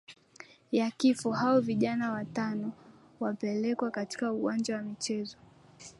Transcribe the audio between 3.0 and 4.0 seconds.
wakapelekwa